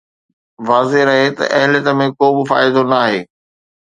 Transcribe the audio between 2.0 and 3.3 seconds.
۾ ڪو به فائدو ناهي